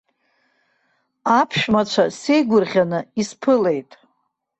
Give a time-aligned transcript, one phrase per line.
[1.39, 3.91] Аԥшәмацәа сеигәырӷьаны исԥылеит.